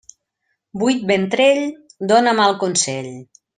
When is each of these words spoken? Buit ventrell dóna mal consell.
Buit 0.83 1.03
ventrell 1.11 1.63
dóna 2.15 2.35
mal 2.43 2.59
consell. 2.67 3.15